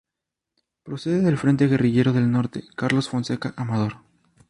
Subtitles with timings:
[0.81, 3.97] Procede del Frente Guerrillero del Norte Carlos Fonseca Amador.